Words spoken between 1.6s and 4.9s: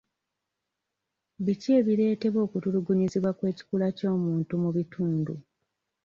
ebireetera okutulugunyizibwa olw'ekikula ky'omuntu mu